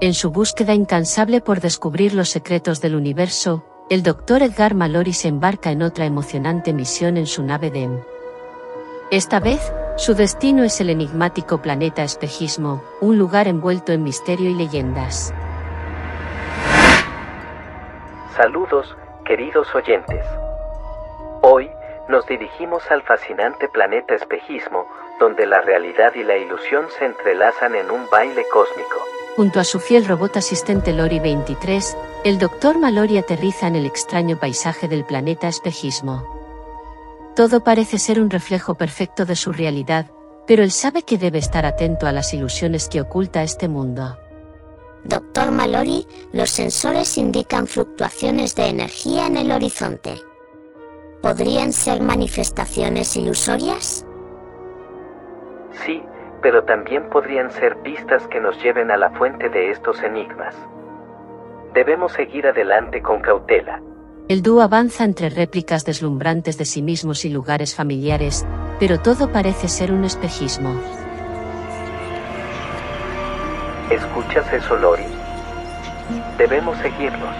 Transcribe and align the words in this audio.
En 0.00 0.14
su 0.14 0.30
búsqueda 0.30 0.74
incansable 0.74 1.40
por 1.40 1.60
descubrir 1.60 2.14
los 2.14 2.28
secretos 2.28 2.80
del 2.80 2.94
universo, 2.94 3.64
el 3.90 4.04
Dr. 4.04 4.44
Edgar 4.44 4.74
Mallory 4.74 5.12
se 5.12 5.26
embarca 5.26 5.72
en 5.72 5.82
otra 5.82 6.04
emocionante 6.06 6.72
misión 6.72 7.16
en 7.16 7.26
su 7.26 7.42
nave 7.42 7.72
DEM. 7.72 7.98
Esta 9.10 9.40
vez, 9.40 9.72
su 9.96 10.14
destino 10.14 10.62
es 10.62 10.80
el 10.80 10.90
enigmático 10.90 11.60
planeta 11.60 12.04
Espejismo, 12.04 12.80
un 13.00 13.18
lugar 13.18 13.48
envuelto 13.48 13.90
en 13.90 14.04
misterio 14.04 14.48
y 14.48 14.54
leyendas. 14.54 15.34
Saludos, 18.36 18.96
queridos 19.24 19.66
oyentes. 19.74 20.24
Nos 22.08 22.26
dirigimos 22.26 22.82
al 22.90 23.02
fascinante 23.02 23.68
planeta 23.68 24.14
Espejismo, 24.14 24.86
donde 25.20 25.46
la 25.46 25.60
realidad 25.60 26.14
y 26.14 26.24
la 26.24 26.38
ilusión 26.38 26.86
se 26.98 27.04
entrelazan 27.04 27.74
en 27.74 27.90
un 27.90 28.08
baile 28.10 28.46
cósmico. 28.50 29.04
Junto 29.36 29.60
a 29.60 29.64
su 29.64 29.78
fiel 29.78 30.06
robot 30.06 30.38
asistente 30.38 30.94
Lori 30.94 31.20
23, 31.20 31.96
el 32.24 32.38
Dr. 32.38 32.78
Mallory 32.78 33.18
aterriza 33.18 33.66
en 33.66 33.76
el 33.76 33.84
extraño 33.84 34.38
paisaje 34.38 34.88
del 34.88 35.04
planeta 35.04 35.48
Espejismo. 35.48 36.26
Todo 37.36 37.62
parece 37.62 37.98
ser 37.98 38.20
un 38.20 38.30
reflejo 38.30 38.74
perfecto 38.74 39.26
de 39.26 39.36
su 39.36 39.52
realidad, 39.52 40.06
pero 40.46 40.62
él 40.62 40.72
sabe 40.72 41.02
que 41.02 41.18
debe 41.18 41.38
estar 41.38 41.66
atento 41.66 42.06
a 42.06 42.12
las 42.12 42.32
ilusiones 42.32 42.88
que 42.88 43.02
oculta 43.02 43.42
este 43.42 43.68
mundo. 43.68 44.18
Doctor 45.04 45.50
Mallory, 45.50 46.06
los 46.32 46.50
sensores 46.50 47.18
indican 47.18 47.66
fluctuaciones 47.66 48.54
de 48.54 48.66
energía 48.68 49.26
en 49.26 49.36
el 49.36 49.52
horizonte. 49.52 50.16
¿Podrían 51.22 51.72
ser 51.72 52.00
manifestaciones 52.00 53.16
ilusorias? 53.16 54.06
Sí, 55.84 56.00
pero 56.42 56.62
también 56.62 57.08
podrían 57.10 57.50
ser 57.50 57.76
pistas 57.82 58.26
que 58.28 58.40
nos 58.40 58.56
lleven 58.62 58.92
a 58.92 58.96
la 58.96 59.10
fuente 59.10 59.48
de 59.48 59.72
estos 59.72 60.00
enigmas. 60.02 60.54
Debemos 61.74 62.12
seguir 62.12 62.46
adelante 62.46 63.02
con 63.02 63.20
cautela. 63.20 63.82
El 64.28 64.42
dúo 64.42 64.62
avanza 64.62 65.04
entre 65.04 65.28
réplicas 65.28 65.84
deslumbrantes 65.84 66.56
de 66.56 66.64
sí 66.64 66.82
mismos 66.82 67.24
y 67.24 67.30
lugares 67.30 67.74
familiares, 67.74 68.46
pero 68.78 69.00
todo 69.00 69.32
parece 69.32 69.68
ser 69.68 69.90
un 69.90 70.04
espejismo. 70.04 70.80
¿Escuchas 73.90 74.52
eso, 74.52 74.76
Lori? 74.76 75.06
Debemos 76.36 76.78
seguirlos. 76.78 77.34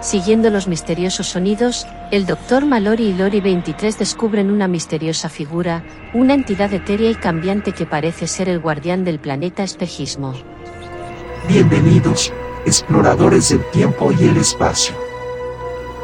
Siguiendo 0.00 0.50
los 0.50 0.68
misteriosos 0.68 1.28
sonidos, 1.28 1.86
el 2.10 2.24
Dr. 2.24 2.64
Mallory 2.64 3.08
y 3.08 3.14
Lori 3.14 3.40
23 3.40 3.98
descubren 3.98 4.50
una 4.50 4.66
misteriosa 4.66 5.28
figura, 5.28 5.82
una 6.14 6.34
entidad 6.34 6.72
etérea 6.72 7.10
y 7.10 7.14
cambiante 7.14 7.72
que 7.72 7.86
parece 7.86 8.26
ser 8.26 8.48
el 8.48 8.60
guardián 8.60 9.04
del 9.04 9.18
planeta 9.18 9.62
espejismo. 9.62 10.34
Bienvenidos, 11.48 12.32
exploradores 12.64 13.50
del 13.50 13.62
tiempo 13.70 14.10
y 14.12 14.24
el 14.24 14.38
espacio. 14.38 14.94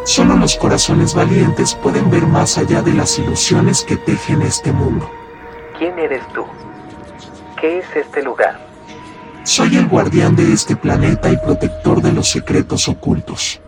Solo 0.05 0.37
los 0.37 0.57
corazones 0.57 1.15
valientes 1.15 1.75
pueden 1.75 2.11
ver 2.11 2.27
más 2.27 2.59
allá 2.59 2.83
de 2.83 2.93
las 2.93 3.19
ilusiones 3.19 3.83
que 3.83 3.97
tejen 3.97 4.43
este 4.43 4.73
mundo. 4.73 5.11
¿Quién 5.79 5.99
eres 5.99 6.23
tú? 6.35 6.45
¿Qué 7.59 7.79
es 7.79 7.97
este 7.97 8.23
lugar? 8.23 8.61
Soy 9.45 9.77
el 9.77 9.89
guardián 9.89 10.37
de 10.37 10.53
este 10.53 10.77
planeta 10.77 11.31
y 11.31 11.37
protector 11.39 12.03
de 12.03 12.13
los 12.13 12.29
secretos 12.29 12.89
ocultos. 12.89 13.61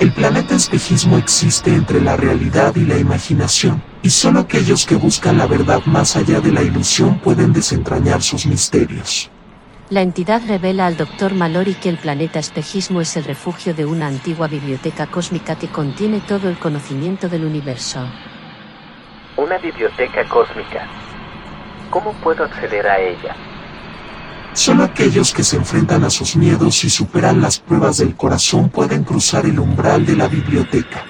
El 0.00 0.12
planeta 0.12 0.54
espejismo 0.54 1.18
existe 1.18 1.74
entre 1.74 2.00
la 2.00 2.16
realidad 2.16 2.76
y 2.76 2.84
la 2.84 2.96
imaginación, 2.96 3.82
y 4.00 4.10
solo 4.10 4.38
aquellos 4.38 4.86
que 4.86 4.94
buscan 4.94 5.36
la 5.36 5.48
verdad 5.48 5.82
más 5.86 6.14
allá 6.14 6.40
de 6.40 6.52
la 6.52 6.62
ilusión 6.62 7.18
pueden 7.18 7.52
desentrañar 7.52 8.22
sus 8.22 8.46
misterios. 8.46 9.28
La 9.90 10.02
entidad 10.02 10.40
revela 10.46 10.86
al 10.86 10.96
Dr. 10.96 11.34
Mallory 11.34 11.74
que 11.74 11.88
el 11.88 11.98
planeta 11.98 12.38
espejismo 12.38 13.00
es 13.00 13.16
el 13.16 13.24
refugio 13.24 13.74
de 13.74 13.86
una 13.86 14.06
antigua 14.06 14.46
biblioteca 14.46 15.08
cósmica 15.08 15.56
que 15.56 15.66
contiene 15.66 16.20
todo 16.20 16.48
el 16.48 16.58
conocimiento 16.60 17.28
del 17.28 17.44
universo. 17.44 18.06
Una 19.36 19.58
biblioteca 19.58 20.28
cósmica. 20.28 20.86
¿Cómo 21.90 22.12
puedo 22.22 22.44
acceder 22.44 22.86
a 22.86 23.00
ella? 23.00 23.34
Solo 24.58 24.82
aquellos 24.82 25.32
que 25.32 25.44
se 25.44 25.54
enfrentan 25.54 26.02
a 26.02 26.10
sus 26.10 26.34
miedos 26.34 26.82
y 26.82 26.90
superan 26.90 27.40
las 27.40 27.60
pruebas 27.60 27.98
del 27.98 28.16
corazón 28.16 28.70
pueden 28.70 29.04
cruzar 29.04 29.46
el 29.46 29.60
umbral 29.60 30.04
de 30.04 30.16
la 30.16 30.26
biblioteca. 30.26 31.04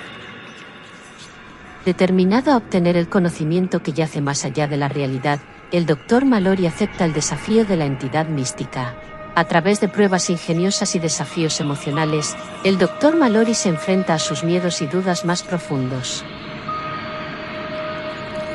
Determinado 1.87 2.53
a 2.53 2.59
obtener 2.59 2.99
el 2.99 3.09
conocimiento 3.09 3.83
que 3.83 3.95
yace 3.95 4.21
más 4.21 4.45
allá 4.45 4.69
de 4.69 4.77
la 4.77 4.91
realidad, 4.91 5.41
el 5.73 5.87
Dr. 5.87 6.27
Mallory 6.27 6.67
acepta 6.67 7.07
el 7.07 7.15
desafío 7.15 7.65
de 7.65 7.79
la 7.79 7.87
entidad 7.87 8.29
mística. 8.29 8.95
A 9.35 9.45
través 9.45 9.81
de 9.81 9.89
pruebas 9.89 10.29
ingeniosas 10.29 10.95
y 10.95 10.99
desafíos 10.99 11.59
emocionales, 11.59 12.37
el 12.65 12.77
Dr. 12.77 13.17
Mallory 13.17 13.55
se 13.55 13.71
enfrenta 13.71 14.13
a 14.13 14.19
sus 14.19 14.45
miedos 14.45 14.83
y 14.83 14.87
dudas 14.89 15.25
más 15.25 15.43
profundos. 15.43 16.23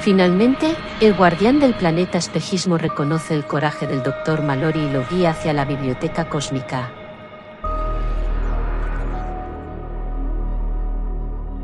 Finalmente, 0.04 0.76
el 1.00 1.14
guardián 1.14 1.62
del 1.62 1.76
planeta 1.76 2.18
espejismo 2.18 2.78
reconoce 2.78 3.34
el 3.34 3.46
coraje 3.46 3.88
del 3.88 4.04
Dr. 4.04 4.44
Mallory 4.44 4.82
y 4.82 4.92
lo 4.92 5.06
guía 5.10 5.30
hacia 5.30 5.54
la 5.54 5.64
biblioteca 5.64 6.28
cósmica. 6.28 6.92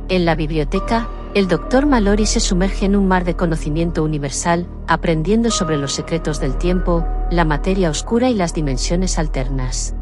En 0.08 0.24
la 0.24 0.36
biblioteca, 0.36 1.10
el 1.34 1.50
Dr. 1.50 1.86
Mallory 1.86 2.26
se 2.26 2.40
sumerge 2.40 2.86
en 2.86 2.96
un 2.96 3.10
mar 3.10 3.26
de 3.26 3.36
conocimiento 3.36 4.06
universal, 4.06 4.68
aprendiendo 4.88 5.52
sobre 5.52 5.76
los 5.76 5.92
secretos 5.92 6.40
del 6.40 6.58
tiempo, 6.58 7.06
la 7.32 7.44
materia 7.44 7.90
oscura 7.90 8.30
y 8.30 8.36
las 8.36 8.54
dimensiones 8.54 9.20
alternas. 9.20 9.94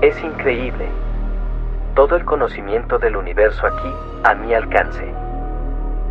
Es 0.00 0.18
increíble. 0.24 0.88
Todo 1.94 2.16
el 2.16 2.24
conocimiento 2.24 2.98
del 2.98 3.14
universo 3.14 3.66
aquí, 3.66 3.92
a 4.22 4.34
mi 4.36 4.54
alcance. 4.54 5.23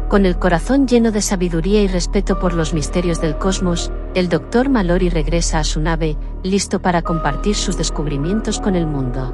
Con 0.09 0.25
el 0.25 0.38
corazón 0.38 0.88
lleno 0.88 1.12
de 1.12 1.22
sabiduría 1.22 1.81
y 1.81 1.88
respeto 1.88 2.40
por 2.40 2.53
los 2.53 2.74
misterios 2.74 3.19
del 3.19 3.38
cosmos, 3.38 3.91
el 4.14 4.30
Dr. 4.30 4.69
Mallory 4.69 5.09
regresa 5.09 5.59
a 5.59 5.64
su 5.64 5.80
nave, 5.81 6.18
listo 6.44 6.81
para 6.81 7.02
compartir 7.02 7.56
sus 7.56 7.78
descubrimientos 7.78 8.59
con 8.59 8.75
el 8.75 8.86
mundo. 8.86 9.34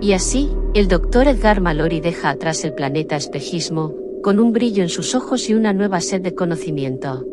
Y 0.00 0.12
así, 0.12 0.52
el 0.74 0.86
Dr. 0.86 1.28
Edgar 1.28 1.60
Mallory 1.60 2.00
deja 2.00 2.30
atrás 2.30 2.64
el 2.64 2.74
planeta 2.74 3.16
espejismo, 3.16 3.94
con 4.22 4.38
un 4.38 4.52
brillo 4.52 4.82
en 4.82 4.88
sus 4.88 5.14
ojos 5.14 5.48
y 5.48 5.54
una 5.54 5.72
nueva 5.72 6.00
sed 6.00 6.20
de 6.20 6.34
conocimiento. 6.34 7.24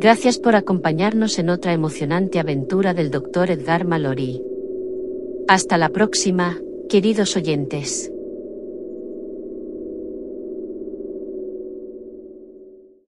Gracias 0.00 0.38
por 0.38 0.54
acompañarnos 0.54 1.40
en 1.40 1.50
otra 1.50 1.72
emocionante 1.72 2.38
aventura 2.38 2.94
del 2.94 3.10
Dr. 3.10 3.50
Edgar 3.50 3.84
Mallory. 3.84 4.40
Hasta 5.48 5.76
la 5.76 5.88
próxima, 5.88 6.56
queridos 6.88 7.36
oyentes. 7.36 8.12